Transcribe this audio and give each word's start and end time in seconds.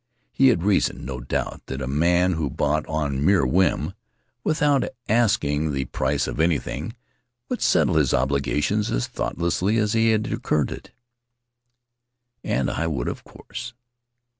He 0.31 0.47
had 0.47 0.63
reasoned, 0.63 1.05
no 1.05 1.19
doubt, 1.19 1.61
that 1.67 1.79
a 1.79 1.85
man 1.85 2.33
who 2.33 2.49
bought 2.49 2.87
on 2.87 3.23
mere 3.23 3.45
whim, 3.45 3.93
without 4.43 4.83
asking 5.07 5.73
the 5.73 5.85
price 5.85 6.25
of 6.25 6.39
anything, 6.39 6.95
would 7.49 7.61
settle 7.61 7.97
his 7.97 8.11
obligation 8.11 8.79
as 8.79 9.05
thought 9.05 9.37
lessly 9.37 9.77
as 9.77 9.93
he 9.93 10.09
had 10.09 10.25
incurred 10.25 10.71
it. 10.71 10.89
And 12.43 12.71
I 12.71 12.87
would 12.87 13.07
of 13.07 13.23
course. 13.23 13.75